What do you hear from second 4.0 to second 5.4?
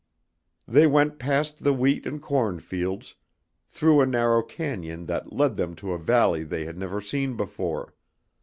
a narrow cañon that